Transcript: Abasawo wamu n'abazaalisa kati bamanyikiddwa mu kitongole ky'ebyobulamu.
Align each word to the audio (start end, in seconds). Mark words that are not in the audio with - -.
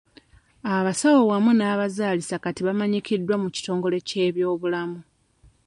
Abasawo 0.75 1.21
wamu 1.31 1.51
n'abazaalisa 1.55 2.35
kati 2.43 2.61
bamanyikiddwa 2.67 3.35
mu 3.43 3.47
kitongole 3.55 3.97
ky'ebyobulamu. 4.07 4.99